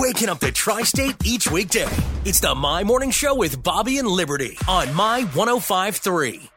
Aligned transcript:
waking 0.00 0.30
up 0.30 0.40
the 0.40 0.50
tri 0.50 0.82
state 0.82 1.14
each 1.24 1.50
weekday. 1.50 1.86
It's 2.24 2.40
the 2.40 2.54
My 2.54 2.82
Morning 2.82 3.10
Show 3.10 3.34
with 3.34 3.62
Bobby 3.62 3.98
and 3.98 4.08
Liberty 4.08 4.56
on 4.66 4.94
My 4.94 5.24
1053. 5.34 6.48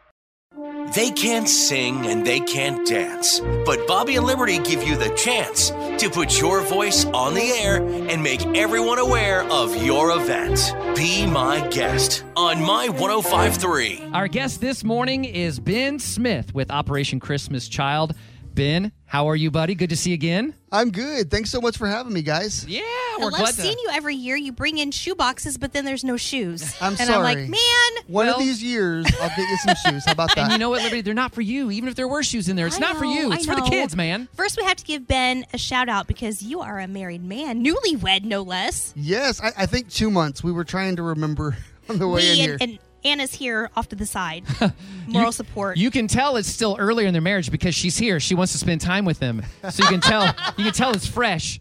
They 0.95 1.09
can't 1.11 1.49
sing 1.49 2.05
and 2.05 2.25
they 2.25 2.39
can't 2.39 2.87
dance, 2.87 3.41
but 3.65 3.85
Bobby 3.85 4.15
and 4.15 4.25
Liberty 4.25 4.59
give 4.59 4.83
you 4.83 4.95
the 4.95 5.09
chance 5.09 5.71
to 5.71 6.09
put 6.09 6.39
your 6.39 6.61
voice 6.61 7.03
on 7.05 7.33
the 7.33 7.41
air 7.41 7.77
and 7.83 8.23
make 8.23 8.45
everyone 8.55 8.99
aware 8.99 9.43
of 9.51 9.75
your 9.83 10.11
event. 10.11 10.73
Be 10.95 11.25
my 11.25 11.67
guest 11.67 12.23
on 12.37 12.61
My 12.61 12.87
1053. 12.87 14.11
Our 14.13 14.27
guest 14.27 14.61
this 14.61 14.83
morning 14.85 15.25
is 15.25 15.59
Ben 15.59 15.99
Smith 15.99 16.53
with 16.53 16.71
Operation 16.71 17.19
Christmas 17.19 17.67
Child. 17.67 18.13
Ben, 18.55 18.91
how 19.05 19.27
are 19.29 19.35
you, 19.35 19.49
buddy? 19.51 19.75
Good 19.75 19.89
to 19.89 19.95
see 19.95 20.11
you 20.11 20.13
again. 20.15 20.53
I'm 20.71 20.91
good. 20.91 21.29
Thanks 21.31 21.49
so 21.49 21.59
much 21.61 21.77
for 21.77 21.87
having 21.87 22.13
me, 22.13 22.21
guys. 22.21 22.65
Yeah, 22.67 22.81
I 22.83 23.17
we're 23.19 23.25
love 23.25 23.39
glad 23.39 23.55
to. 23.55 23.61
seeing 23.61 23.77
you 23.77 23.89
every 23.91 24.15
year. 24.15 24.35
You 24.35 24.51
bring 24.51 24.77
in 24.77 24.91
shoe 24.91 25.15
boxes, 25.15 25.57
but 25.57 25.73
then 25.73 25.85
there's 25.85 26.03
no 26.03 26.17
shoes. 26.17 26.75
I'm 26.81 26.89
and 26.93 26.97
sorry. 26.99 27.13
I'm 27.15 27.23
like, 27.23 27.37
man, 27.49 28.03
One 28.07 28.27
Well- 28.27 28.35
of 28.35 28.41
these 28.41 28.61
years, 28.61 29.05
I'll 29.21 29.29
get 29.29 29.37
you 29.39 29.57
some 29.57 29.75
shoes. 29.91 30.05
How 30.05 30.11
about 30.13 30.35
that? 30.35 30.37
And 30.43 30.51
you 30.53 30.57
know 30.57 30.69
what, 30.69 30.81
Liberty? 30.83 31.01
They're 31.01 31.13
not 31.13 31.33
for 31.33 31.41
you. 31.41 31.71
Even 31.71 31.89
if 31.89 31.95
there 31.95 32.07
were 32.07 32.21
shoes 32.23 32.49
in 32.49 32.55
there, 32.55 32.67
it's 32.67 32.77
I 32.77 32.79
not 32.79 32.97
for 32.97 33.05
know, 33.05 33.13
you. 33.13 33.31
I 33.31 33.35
It's 33.35 33.45
for 33.45 33.55
the 33.55 33.61
know. 33.61 33.69
kids, 33.69 33.95
man. 33.95 34.27
First, 34.35 34.57
we 34.57 34.63
have 34.65 34.77
to 34.77 34.83
give 34.83 35.07
Ben 35.07 35.45
a 35.53 35.57
shout 35.57 35.89
out 35.89 36.07
because 36.07 36.41
you 36.43 36.61
are 36.61 36.79
a 36.79 36.87
married 36.87 37.23
man, 37.23 37.63
newlywed, 37.63 38.23
no 38.23 38.41
less. 38.41 38.93
yes, 38.95 39.39
I, 39.41 39.51
I 39.57 39.65
think 39.67 39.89
two 39.89 40.09
months. 40.11 40.43
We 40.43 40.51
were 40.51 40.63
trying 40.65 40.95
to 40.97 41.03
remember 41.03 41.55
on 41.89 41.97
the 41.99 42.07
way 42.07 42.25
in 42.31 42.37
we 42.37 42.41
here. 42.41 42.57
and, 42.59 42.71
and 42.71 42.79
Anna's 43.05 43.33
here 43.33 43.69
off 43.75 43.89
to 43.89 43.95
the 43.95 44.05
side. 44.05 44.43
Moral 45.07 45.31
support. 45.31 45.77
You 45.77 45.91
can 45.91 46.07
tell 46.07 46.35
it's 46.37 46.47
still 46.47 46.75
earlier 46.79 47.07
in 47.07 47.13
their 47.13 47.21
marriage 47.21 47.51
because 47.51 47.75
she's 47.75 47.97
here. 47.97 48.19
She 48.19 48.35
wants 48.35 48.53
to 48.53 48.57
spend 48.57 48.81
time 48.81 49.05
with 49.05 49.19
them, 49.19 49.43
so 49.69 49.83
you 49.83 49.89
can 49.89 50.01
tell. 50.01 50.25
you 50.57 50.65
can 50.65 50.73
tell 50.73 50.91
it's 50.91 51.07
fresh. 51.07 51.59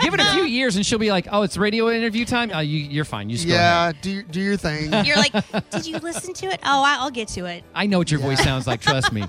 Give 0.00 0.12
it 0.14 0.18
a 0.18 0.24
few 0.32 0.42
years, 0.42 0.74
and 0.74 0.84
she'll 0.84 0.98
be 0.98 1.12
like, 1.12 1.28
"Oh, 1.30 1.42
it's 1.42 1.56
radio 1.56 1.90
interview 1.90 2.24
time. 2.24 2.50
Oh, 2.52 2.58
you, 2.58 2.78
you're 2.78 3.04
fine. 3.04 3.30
You 3.30 3.36
just 3.36 3.46
go 3.46 3.54
ahead." 3.54 3.94
yeah, 3.94 4.02
do 4.02 4.10
your- 4.10 4.22
do 4.24 4.40
your 4.40 4.56
thing. 4.56 4.92
You're 5.04 5.16
like, 5.16 5.32
did 5.70 5.86
you 5.86 5.98
listen 5.98 6.34
to 6.34 6.46
it? 6.46 6.58
Oh, 6.64 6.82
I- 6.82 6.96
I'll 6.98 7.10
get 7.12 7.28
to 7.28 7.44
it. 7.44 7.62
I 7.72 7.86
know 7.86 7.98
what 7.98 8.10
your 8.10 8.18
voice 8.18 8.42
sounds 8.42 8.66
like. 8.66 8.80
Trust 8.80 9.12
me. 9.12 9.24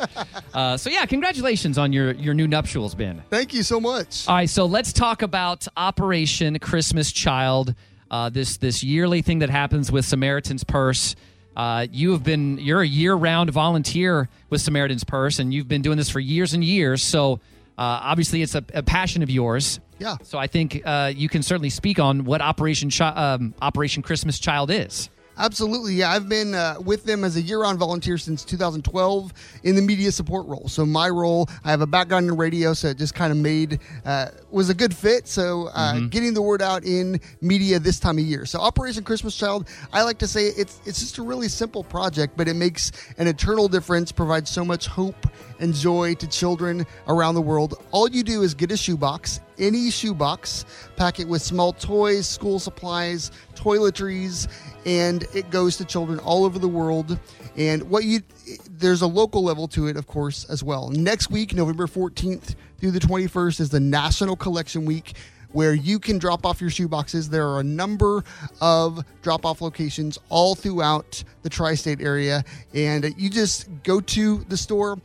Uh, 0.52 0.78
so 0.78 0.90
yeah, 0.90 1.06
congratulations 1.06 1.78
on 1.78 1.94
your 1.94 2.14
your 2.14 2.34
new 2.34 2.48
nuptials, 2.48 2.96
Ben. 2.96 3.22
Thank 3.30 3.54
you 3.54 3.62
so 3.62 3.80
much. 3.80 4.28
All 4.28 4.34
right, 4.36 4.50
so 4.50 4.66
let's 4.66 4.92
talk 4.94 5.22
about 5.22 5.68
Operation 5.78 6.58
Christmas 6.58 7.12
Child. 7.12 7.76
Uh, 8.10 8.30
this 8.30 8.58
this 8.58 8.84
yearly 8.84 9.22
thing 9.22 9.40
that 9.40 9.52
happens 9.52 9.92
with 9.92 10.06
Samaritan's 10.06 10.64
Purse. 10.64 11.16
Uh, 11.56 11.88
you 11.92 12.12
have 12.12 12.24
been 12.24 12.58
you're 12.58 12.82
a 12.82 12.88
year 12.88 13.14
round 13.14 13.50
volunteer 13.52 14.30
with 14.50 14.62
Samaritan's 14.62 15.04
Purse, 15.04 15.40
and 15.40 15.54
you've 15.54 15.68
been 15.68 15.82
doing 15.82 15.98
this 15.98 16.10
for 16.10 16.20
years 16.20 16.54
and 16.54 16.64
years. 16.64 17.04
So 17.04 17.34
uh, 17.78 18.00
obviously, 18.04 18.42
it's 18.42 18.56
a, 18.56 18.64
a 18.74 18.84
passion 18.84 19.24
of 19.24 19.30
yours. 19.30 19.80
Yeah. 20.00 20.18
So 20.24 20.38
I 20.38 20.48
think 20.48 20.82
uh, 20.86 21.12
you 21.16 21.30
can 21.30 21.44
certainly 21.44 21.70
speak 21.70 22.00
on 22.00 22.26
what 22.26 22.42
Operation 22.42 22.90
Chi- 22.90 23.08
um, 23.08 23.54
Operation 23.62 24.02
Christmas 24.02 24.40
Child 24.40 24.72
is. 24.72 25.10
Absolutely. 25.38 25.94
Yeah, 25.96 26.12
I've 26.12 26.30
been 26.30 26.54
uh, 26.54 26.76
with 26.84 27.04
them 27.06 27.24
as 27.24 27.36
a 27.36 27.42
year-round 27.42 27.80
volunteer 27.80 28.18
since 28.18 28.44
2012 28.44 29.34
in 29.64 29.76
the 29.76 29.82
media 29.82 30.12
support 30.12 30.46
role. 30.48 30.68
So 30.68 30.86
my 30.86 31.10
role, 31.10 31.50
I 31.64 31.72
have 31.72 31.82
a 31.82 31.88
background 31.88 32.30
in 32.30 32.38
radio, 32.38 32.74
so 32.74 32.90
it 32.90 32.98
just 32.98 33.16
kind 33.16 33.32
of 33.32 33.38
made 33.38 33.80
uh, 34.06 34.28
was 34.52 34.70
a 34.70 34.74
good 34.74 34.94
fit. 34.94 35.28
So 35.28 35.70
uh, 35.74 36.00
getting 36.10 36.34
the 36.34 36.42
word 36.42 36.62
out 36.62 36.84
in 36.84 37.20
media 37.42 37.80
this 37.80 38.00
time 38.00 38.18
of 38.18 38.24
year. 38.26 38.46
So 38.46 38.60
Operation 38.60 39.04
Christmas 39.04 39.36
Child, 39.36 39.68
I 39.94 40.04
like 40.04 40.18
to 40.20 40.28
say 40.28 40.48
it's 40.48 40.80
it's 40.86 41.00
just 41.00 41.18
a 41.18 41.24
really 41.24 41.48
simple 41.48 41.84
project, 41.84 42.36
but 42.36 42.48
it 42.48 42.56
makes 42.56 42.92
an 43.18 43.28
eternal 43.28 43.68
difference. 43.68 44.12
Provides 44.12 44.50
so 44.50 44.66
much 44.66 44.88
hope 44.88 45.28
and 45.60 45.74
joy 45.74 46.14
to 46.16 46.28
children 46.28 46.86
around 47.08 47.36
the 47.36 47.42
world. 47.42 47.76
All 47.92 48.10
you 48.10 48.24
do 48.24 48.42
is 48.42 48.54
get 48.54 48.72
a 48.72 48.78
shoebox, 48.78 49.40
any 49.62 49.90
shoebox, 49.92 50.66
pack 50.98 51.20
it 51.20 51.28
with 51.28 51.42
small 51.42 51.72
toys, 51.72 52.28
school 52.28 52.60
supplies, 52.60 53.32
toiletries, 53.56 54.48
and 54.86 55.24
it 55.34 55.50
goes 55.50 55.78
to 55.78 55.86
children 55.86 56.20
all 56.20 56.44
over 56.44 56.60
the 56.60 56.68
world. 56.68 57.18
And 57.56 57.84
what 57.90 58.04
you 58.04 58.22
there's 58.70 59.02
a 59.02 59.08
local 59.08 59.44
level 59.44 59.68
to 59.70 59.88
it, 59.88 59.96
of 59.96 60.08
course, 60.08 60.46
as 60.50 60.64
well. 60.64 60.90
Next 60.90 61.30
week, 61.30 61.54
November 61.54 61.88
14th 61.88 62.56
through 62.80 62.92
the 62.92 63.00
21st, 63.00 63.60
is 63.60 63.70
the 63.70 63.80
National 63.80 64.36
Collection 64.36 64.86
Week. 64.86 65.14
Where 65.54 65.74
you 65.74 66.00
can 66.00 66.18
drop 66.18 66.46
off 66.46 66.62
your 66.62 66.70
shoeboxes. 66.70 67.28
There 67.28 67.46
are 67.46 67.60
a 67.60 67.64
number 67.64 68.24
of 68.62 69.04
drop 69.22 69.46
off 69.46 69.60
locations 69.60 70.18
all 70.30 70.56
throughout 70.56 71.22
the 71.42 71.50
tri 71.50 71.76
state 71.76 72.00
area. 72.00 72.46
And 72.74 73.14
you 73.18 73.30
just 73.30 73.68
go 73.84 74.00
to 74.00 74.38
the 74.48 74.56
store. 74.56 74.98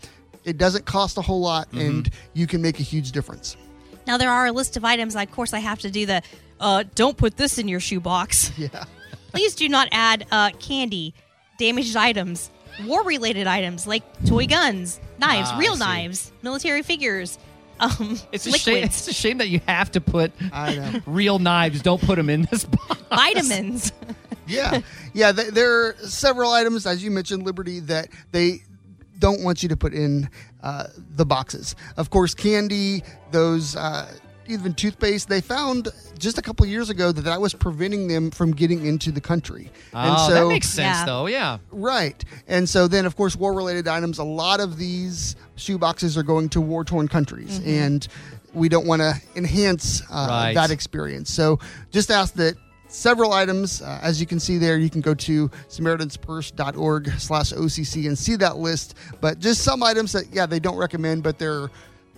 It 0.45 0.57
doesn't 0.57 0.87
cost 0.87 1.19
a 1.19 1.21
whole 1.21 1.41
lot, 1.41 1.67
mm-hmm. 1.71 1.81
and 1.81 2.11
you 2.33 2.47
can 2.47 2.63
make 2.63 2.79
a 2.79 2.85
huge 2.85 3.11
difference. 3.11 3.57
Now, 4.07 4.17
there 4.19 4.31
are 4.31 4.47
a 4.47 4.53
list 4.53 4.77
of 4.77 4.85
items. 4.85 5.17
Of 5.17 5.31
course, 5.31 5.53
I 5.53 5.59
have 5.59 5.81
to 5.81 5.91
do 5.91 6.07
the 6.07 6.23
uh, 6.61 6.85
don't 6.95 7.17
put 7.17 7.37
this 7.37 7.59
in 7.59 7.69
your 7.69 7.81
shoebox. 7.81 8.51
Yeah. 8.59 8.85
Please 9.33 9.55
do 9.55 9.69
not 9.69 9.89
add 9.93 10.27
uh, 10.31 10.51
candy, 10.59 11.13
damaged 11.59 11.95
items, 11.97 12.51
war 12.87 13.05
related 13.05 13.47
items 13.47 13.87
like 13.87 14.03
toy 14.25 14.47
guns, 14.47 14.99
knives, 15.19 15.51
Ah, 15.53 15.57
I 15.57 15.59
real 15.59 15.75
see. 15.75 15.81
knives, 15.81 16.33
military 16.43 16.83
figures, 16.83 17.39
um, 17.79 18.19
It's 18.33 18.47
a 18.47 18.53
shame. 18.53 18.75
liquids, 18.77 18.97
It's 18.97 19.09
a 19.09 19.13
shame 19.13 19.39
that 19.39 19.49
you 19.49 19.61
have 19.67 19.91
to 19.93 20.01
put 20.01 20.33
I 20.53 20.77
know. 20.77 21.01
real 21.05 21.39
knives. 21.39 21.83
Don't 21.83 22.01
put 22.01 22.17
them 22.17 22.31
in 22.31 22.49
this 22.51 22.65
box. 22.65 22.99
vitamins. 23.11 23.93
yeah, 24.47 24.81
yeah. 25.13 25.33
th- 25.33 25.49
There 25.49 25.71
are 25.89 25.97
several 26.07 26.53
items, 26.53 26.87
as 26.87 27.05
you 27.05 27.11
mentioned, 27.11 27.43
Liberty, 27.45 27.81
that 27.81 28.09
they 28.33 28.63
don't 29.19 29.43
want 29.45 29.63
you 29.63 29.69
to 29.69 29.77
put 29.77 29.93
in 29.93 30.31
uh, 30.67 30.87
the 31.17 31.25
boxes. 31.25 31.77
Of 31.97 32.11
course, 32.11 32.35
candy, 32.35 33.03
those. 33.31 33.77
Uh, 33.77 34.07
even 34.49 34.73
toothpaste, 34.75 35.29
they 35.29 35.41
found 35.41 35.89
just 36.19 36.39
a 36.39 36.43
couple 36.43 36.65
years 36.67 36.89
ago 36.89 37.11
that 37.11 37.23
that 37.23 37.41
was 37.41 37.53
preventing 37.53 38.07
them 38.07 38.31
from 38.31 38.53
getting 38.53 38.87
into 38.87 39.11
the 39.11 39.21
country. 39.21 39.73
Oh, 39.93 40.33
that 40.33 40.47
makes 40.47 40.69
sense, 40.69 40.99
Yeah. 40.99 41.05
though. 41.05 41.27
Yeah. 41.27 41.59
Right. 41.73 42.25
And 42.47 42.69
so 42.69 42.87
then, 42.87 43.07
of 43.07 43.17
course, 43.17 43.35
war 43.35 43.53
related 43.53 43.89
items, 43.89 44.19
a 44.19 44.25
lot 44.43 44.61
of 44.61 44.77
these 44.79 45.35
shoe 45.57 45.79
boxes 45.79 46.17
are 46.17 46.23
going 46.23 46.49
to 46.51 46.61
war 46.61 46.85
torn 46.85 47.09
countries. 47.09 47.61
And 47.67 48.07
we 48.55 48.69
don't 48.69 48.87
want 48.87 49.03
to 49.03 49.15
enhance 49.35 50.01
uh, 50.09 50.27
Right. 50.31 50.55
that 50.55 50.71
experience. 50.71 51.29
So 51.33 51.59
just 51.91 52.13
ask 52.13 52.35
that 52.35 52.55
several 52.89 53.33
items, 53.33 53.83
uh, 53.83 53.99
as 54.03 54.21
you 54.21 54.27
can 54.27 54.41
see 54.41 54.59
there, 54.59 54.79
you 54.79 54.91
can 54.91 55.01
go 55.01 55.15
to 55.15 55.49
samaritanspurse.org 55.69 57.11
slash 57.19 57.53
OCC 57.53 58.07
and 58.07 58.19
see 58.19 58.37
that 58.37 58.57
list. 58.59 58.95
But 59.21 59.39
just 59.39 59.63
some 59.63 59.83
items 59.83 60.13
that, 60.13 60.27
yeah, 60.33 60.47
they 60.47 60.61
don't 60.61 60.77
recommend, 60.77 61.23
but 61.23 61.39
there 61.39 61.55
are 61.55 61.71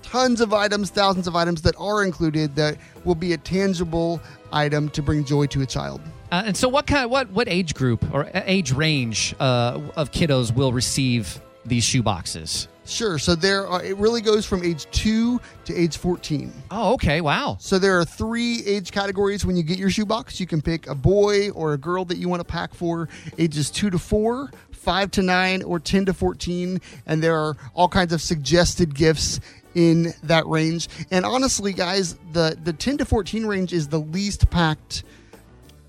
tons 0.02 0.40
of 0.40 0.52
items, 0.52 0.90
thousands 0.90 1.26
of 1.26 1.36
items 1.36 1.62
that 1.62 1.74
are 1.78 2.04
included 2.04 2.54
that 2.56 2.78
will 3.04 3.14
be 3.14 3.32
a 3.32 3.36
tangible 3.36 4.20
item 4.52 4.88
to 4.90 5.02
bring 5.02 5.24
joy 5.24 5.46
to 5.46 5.62
a 5.62 5.66
child. 5.66 6.00
Uh, 6.30 6.42
and 6.46 6.56
so, 6.56 6.68
what 6.68 6.86
kind, 6.86 7.10
what 7.10 7.30
what 7.30 7.48
age 7.48 7.74
group 7.74 8.04
or 8.12 8.28
age 8.34 8.72
range 8.72 9.34
uh, 9.40 9.80
of 9.96 10.10
kiddos 10.10 10.54
will 10.54 10.72
receive 10.72 11.40
these 11.64 11.84
shoe 11.84 12.02
boxes? 12.02 12.68
Sure. 12.88 13.18
So 13.18 13.34
there 13.34 13.66
are, 13.66 13.84
it 13.84 13.96
really 13.98 14.22
goes 14.22 14.46
from 14.46 14.64
age 14.64 14.86
2 14.92 15.38
to 15.66 15.74
age 15.74 15.98
14. 15.98 16.50
Oh, 16.70 16.94
okay. 16.94 17.20
Wow. 17.20 17.58
So 17.60 17.78
there 17.78 17.98
are 17.98 18.04
three 18.04 18.64
age 18.64 18.92
categories 18.92 19.44
when 19.44 19.56
you 19.56 19.62
get 19.62 19.78
your 19.78 19.90
shoebox. 19.90 20.40
You 20.40 20.46
can 20.46 20.62
pick 20.62 20.86
a 20.86 20.94
boy 20.94 21.50
or 21.50 21.74
a 21.74 21.78
girl 21.78 22.06
that 22.06 22.16
you 22.16 22.30
want 22.30 22.40
to 22.40 22.44
pack 22.44 22.72
for 22.72 23.08
ages 23.36 23.70
2 23.70 23.90
to 23.90 23.98
4, 23.98 24.50
5 24.72 25.10
to 25.10 25.22
9, 25.22 25.62
or 25.64 25.78
10 25.78 26.06
to 26.06 26.14
14. 26.14 26.80
And 27.06 27.22
there 27.22 27.36
are 27.36 27.56
all 27.74 27.88
kinds 27.88 28.14
of 28.14 28.22
suggested 28.22 28.94
gifts 28.94 29.40
in 29.74 30.14
that 30.22 30.46
range. 30.46 30.88
And 31.10 31.26
honestly, 31.26 31.74
guys, 31.74 32.16
the, 32.32 32.56
the 32.64 32.72
10 32.72 32.98
to 32.98 33.04
14 33.04 33.44
range 33.44 33.74
is 33.74 33.88
the 33.88 34.00
least 34.00 34.48
packed 34.48 35.04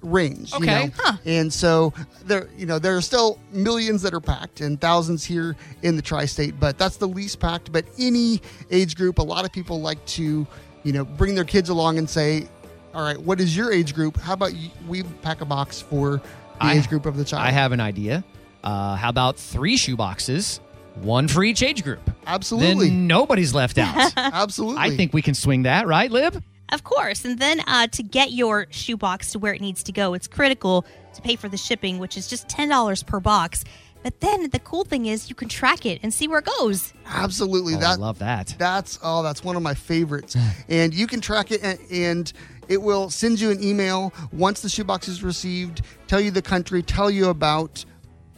range. 0.01 0.51
you 0.53 0.57
Okay. 0.59 0.91
know? 1.05 1.11
And 1.25 1.51
so 1.53 1.93
there, 2.25 2.47
you 2.57 2.65
know, 2.65 2.79
there 2.79 2.95
are 2.95 3.01
still 3.01 3.39
millions 3.51 4.01
that 4.03 4.13
are 4.13 4.19
packed 4.21 4.61
and 4.61 4.79
thousands 4.79 5.23
here 5.25 5.55
in 5.83 5.95
the 5.95 6.01
tri-state, 6.01 6.59
but 6.59 6.77
that's 6.77 6.97
the 6.97 7.07
least 7.07 7.39
packed. 7.39 7.71
But 7.71 7.85
any 7.97 8.41
age 8.71 8.95
group, 8.95 9.19
a 9.19 9.23
lot 9.23 9.45
of 9.45 9.51
people 9.51 9.81
like 9.81 10.03
to, 10.07 10.47
you 10.83 10.93
know, 10.93 11.03
bring 11.05 11.35
their 11.35 11.43
kids 11.43 11.69
along 11.69 11.97
and 11.97 12.09
say, 12.09 12.47
"All 12.93 13.03
right, 13.03 13.19
what 13.19 13.39
is 13.41 13.55
your 13.57 13.71
age 13.71 13.93
group? 13.93 14.17
How 14.17 14.33
about 14.33 14.53
you, 14.55 14.69
we 14.87 15.03
pack 15.03 15.41
a 15.41 15.45
box 15.45 15.81
for 15.81 16.17
the 16.17 16.21
I- 16.59 16.73
age 16.75 16.87
group 16.89 17.05
of 17.05 17.17
the 17.17 17.25
child?" 17.25 17.45
I 17.45 17.51
have 17.51 17.71
an 17.71 17.79
idea. 17.81 18.23
Uh, 18.63 18.95
how 18.95 19.09
about 19.09 19.37
three 19.37 19.75
shoe 19.77 19.95
boxes, 19.97 20.59
one 20.95 21.27
for 21.27 21.43
each 21.43 21.61
age 21.63 21.83
group? 21.83 22.01
absolutely, 22.27 22.89
Then 22.89 23.07
nobody's 23.07 23.53
left 23.55 23.77
out. 23.77 24.13
absolutely. 24.17 24.81
I 24.81 24.95
think 24.95 25.13
we 25.13 25.21
can 25.21 25.33
swing 25.33 25.63
that, 25.63 25.87
right, 25.87 26.11
Lib? 26.11 26.43
Of 26.71 26.83
course. 26.83 27.25
And 27.25 27.39
then 27.39 27.61
uh, 27.67 27.87
to 27.87 28.03
get 28.03 28.31
your 28.31 28.67
shoebox 28.69 29.31
to 29.31 29.39
where 29.39 29.53
it 29.53 29.61
needs 29.61 29.83
to 29.83 29.91
go, 29.91 30.13
it's 30.13 30.27
critical 30.27 30.85
to 31.13 31.21
pay 31.21 31.35
for 31.35 31.49
the 31.49 31.57
shipping, 31.57 31.99
which 31.99 32.17
is 32.17 32.27
just 32.27 32.47
$10 32.47 33.05
per 33.05 33.19
box. 33.19 33.63
But 34.01 34.21
then 34.21 34.49
the 34.49 34.59
cool 34.59 34.85
thing 34.85 35.07
is 35.07 35.29
you 35.29 35.35
can 35.35 35.49
track 35.49 35.85
it 35.85 35.99
and 36.03 36.13
see 36.13 36.27
where 36.27 36.39
it 36.39 36.45
goes. 36.45 36.93
absolutely 37.05 37.75
Oh, 37.75 37.79
I 37.79 37.95
love 37.95 38.19
that. 38.19 38.55
That's 38.57 38.97
oh, 39.03 39.23
that's 39.23 39.43
one 39.43 39.55
of 39.55 39.61
my 39.61 39.73
favorites. 39.73 40.37
and 40.69 40.93
you 40.93 41.05
can 41.05 41.19
track 41.19 41.51
it, 41.51 41.61
and, 41.61 41.79
and 41.91 42.33
it 42.69 42.81
will 42.81 43.09
send 43.09 43.41
you 43.41 43.51
an 43.51 43.61
email 43.61 44.13
once 44.31 44.61
the 44.61 44.69
shoebox 44.69 45.07
is 45.07 45.21
received, 45.21 45.81
tell 46.07 46.21
you 46.21 46.31
the 46.31 46.41
country, 46.41 46.81
tell 46.81 47.09
you 47.11 47.27
about 47.29 47.83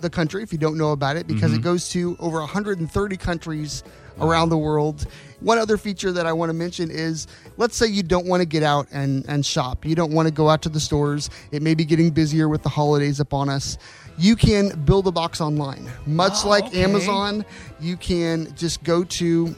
the 0.01 0.09
country 0.09 0.43
if 0.43 0.51
you 0.51 0.57
don't 0.57 0.77
know 0.77 0.91
about 0.91 1.15
it, 1.15 1.27
because 1.27 1.51
it 1.51 1.55
mm-hmm. 1.55 1.63
goes 1.63 1.89
to 1.89 2.15
over 2.19 2.39
130 2.39 3.17
countries 3.17 3.83
around 4.19 4.49
the 4.49 4.57
world. 4.57 5.07
One 5.39 5.57
other 5.57 5.77
feature 5.77 6.11
that 6.11 6.25
I 6.25 6.33
want 6.33 6.49
to 6.49 6.53
mention 6.53 6.91
is 6.91 7.27
let's 7.57 7.75
say 7.75 7.87
you 7.87 8.03
don't 8.03 8.27
want 8.27 8.41
to 8.41 8.45
get 8.45 8.63
out 8.63 8.87
and, 8.91 9.25
and 9.27 9.45
shop. 9.45 9.85
You 9.85 9.95
don't 9.95 10.13
want 10.13 10.27
to 10.27 10.33
go 10.33 10.49
out 10.49 10.61
to 10.63 10.69
the 10.69 10.79
stores. 10.79 11.29
It 11.51 11.61
may 11.61 11.73
be 11.73 11.85
getting 11.85 12.11
busier 12.11 12.47
with 12.47 12.63
the 12.63 12.69
holidays 12.69 13.19
upon 13.19 13.49
us. 13.49 13.77
You 14.17 14.35
can 14.35 14.79
build 14.83 15.07
a 15.07 15.11
box 15.11 15.41
online. 15.41 15.89
Much 16.05 16.43
Oh, 16.43 16.49
like 16.49 16.65
okay. 16.65 16.83
Amazon, 16.83 17.45
you 17.79 17.97
can 17.97 18.53
just 18.55 18.83
go 18.83 19.03
to 19.03 19.55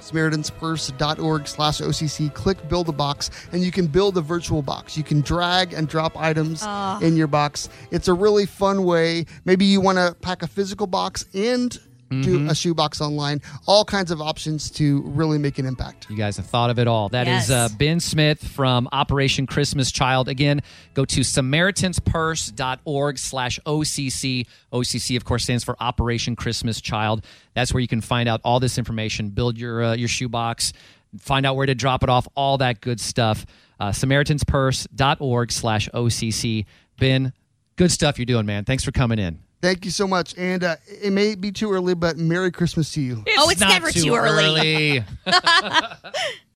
SamaritansPurse.org 0.00 1.46
slash 1.46 1.80
OCC, 1.80 2.32
click 2.32 2.68
build 2.68 2.88
a 2.88 2.92
box, 2.92 3.30
and 3.52 3.62
you 3.62 3.70
can 3.70 3.86
build 3.86 4.16
a 4.18 4.20
virtual 4.20 4.62
box. 4.62 4.96
You 4.96 5.04
can 5.04 5.20
drag 5.20 5.72
and 5.72 5.88
drop 5.88 6.18
items 6.18 6.62
ah. 6.64 6.98
in 7.00 7.16
your 7.16 7.26
box. 7.26 7.68
It's 7.90 8.08
a 8.08 8.14
really 8.14 8.46
fun 8.46 8.84
way. 8.84 9.26
Maybe 9.44 9.64
you 9.64 9.80
want 9.80 9.98
to 9.98 10.16
pack 10.20 10.42
a 10.42 10.46
physical 10.46 10.86
box 10.86 11.26
and 11.34 11.78
do 12.10 12.48
a 12.48 12.54
shoebox 12.54 13.00
online. 13.00 13.40
All 13.66 13.84
kinds 13.84 14.10
of 14.10 14.20
options 14.20 14.70
to 14.72 15.02
really 15.02 15.38
make 15.38 15.58
an 15.58 15.66
impact. 15.66 16.08
You 16.10 16.16
guys 16.16 16.36
have 16.38 16.46
thought 16.46 16.68
of 16.70 16.78
it 16.78 16.88
all. 16.88 17.08
That 17.08 17.28
is 17.28 17.48
Yes. 17.48 17.50
uh, 17.50 17.68
Ben 17.78 18.00
Smith 18.00 18.42
from 18.46 18.88
Operation 18.92 19.46
Christmas 19.46 19.92
Child. 19.92 20.28
Again, 20.28 20.60
go 20.94 21.04
to 21.04 21.20
SamaritansPurse.org 21.20 23.18
slash 23.18 23.58
OCC. 23.66 24.46
OCC, 24.72 25.16
of 25.16 25.24
course, 25.24 25.44
stands 25.44 25.64
for 25.64 25.76
Operation 25.80 26.36
Christmas 26.36 26.80
Child. 26.80 27.24
That's 27.54 27.72
where 27.72 27.80
you 27.80 27.88
can 27.88 28.00
find 28.00 28.28
out 28.28 28.40
all 28.44 28.60
this 28.60 28.76
information, 28.78 29.30
build 29.30 29.56
your, 29.58 29.82
uh, 29.84 29.94
your 29.94 30.08
shoebox, 30.08 30.72
find 31.18 31.46
out 31.46 31.56
where 31.56 31.66
to 31.66 31.74
drop 31.74 32.02
it 32.02 32.08
off, 32.08 32.26
all 32.34 32.58
that 32.58 32.80
good 32.80 33.00
stuff. 33.00 33.46
Uh, 33.78 33.90
SamaritansPurse.org 33.90 35.52
slash 35.52 35.88
OCC. 35.94 36.66
Ben, 36.98 37.32
good 37.76 37.90
stuff 37.90 38.18
you're 38.18 38.26
doing, 38.26 38.46
man. 38.46 38.64
Thanks 38.64 38.84
for 38.84 38.92
coming 38.92 39.18
in. 39.18 39.38
Thank 39.62 39.84
you 39.84 39.90
so 39.90 40.06
much. 40.06 40.34
And 40.38 40.64
uh, 40.64 40.76
it 40.86 41.12
may 41.12 41.34
be 41.34 41.52
too 41.52 41.70
early, 41.70 41.94
but 41.94 42.16
Merry 42.16 42.50
Christmas 42.50 42.92
to 42.92 43.00
you. 43.00 43.22
Oh, 43.36 43.50
it's 43.50 43.60
not 43.60 43.70
never 43.70 43.90
too 43.90 44.14
early. 44.14 44.98
early. 44.98 45.04